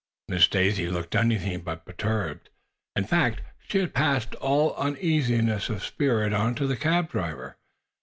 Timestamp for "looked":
0.89-1.13